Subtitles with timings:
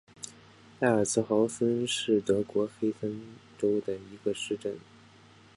[0.79, 3.21] 埃尔茨豪森是德国黑森
[3.55, 4.75] 州的一个市镇。